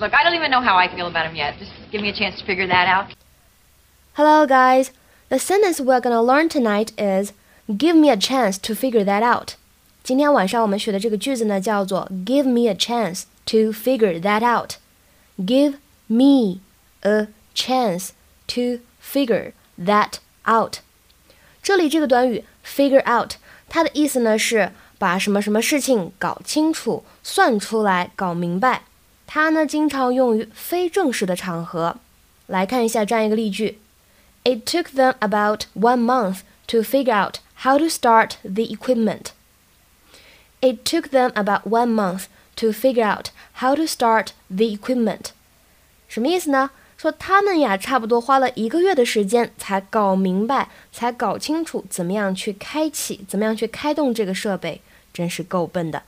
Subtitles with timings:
[0.00, 1.58] Look, I don't even know how I feel about him yet.
[1.58, 3.12] Just give me a chance to figure that out.
[4.14, 4.92] Hello, guys.
[5.28, 7.34] The sentence we're gonna learn tonight is
[7.68, 9.56] "Give me a chance to figure that out."
[10.02, 14.76] 今天晚上我们学的这个句子呢，叫做 "Give me a chance to figure that out."
[15.38, 15.74] Give
[16.06, 16.60] me
[17.02, 18.12] a chance
[18.48, 20.14] to figure that
[20.46, 20.78] out.
[21.62, 23.34] 这里这个短语 "figure out"
[23.68, 28.84] 它的意思呢是把什么什么事情搞清楚、算出来、搞明白。
[29.27, 31.97] 它呢经常用于非正式的场合。
[32.47, 33.79] 来看一下这样一个例句。
[34.43, 39.29] It took them about one month to figure out how to start the equipment.
[40.61, 42.25] It took them about one month
[42.57, 45.31] to figure out how to start the equipment.
[46.07, 46.69] 什么意思呢？
[46.97, 56.03] 说他们呀，差不多花了一个月的时间才搞明白，才搞清楚怎么样去开启，怎么样去开动这个设备，真是够笨的。